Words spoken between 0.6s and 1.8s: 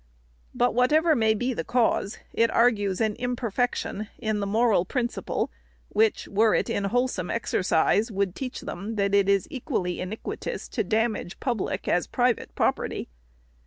whatever may be the